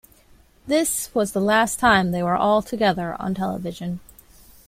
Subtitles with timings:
[0.65, 3.99] This was the last time they were all together on television.